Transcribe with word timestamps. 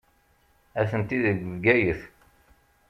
Atenti 0.79 1.17
deg 1.23 1.37
Bgayet. 1.57 2.01